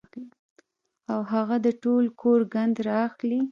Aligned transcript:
او 1.11 1.19
هغه 1.31 1.55
د 1.65 1.67
ټول 1.83 2.03
کور 2.21 2.39
ګند 2.53 2.75
را 2.87 2.97
اخلي 3.09 3.41